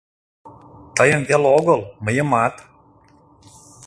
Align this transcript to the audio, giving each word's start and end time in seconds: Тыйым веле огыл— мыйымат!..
Тыйым 0.95 1.21
веле 1.29 1.47
огыл— 1.57 1.81
мыйымат!.. 2.05 2.55